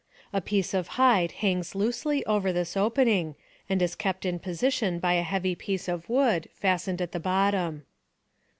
[0.33, 3.35] A piece of hide hangs loosely over this opening,
[3.69, 7.85] and is kept in position by a heavy piece of wood fastened at the bottom.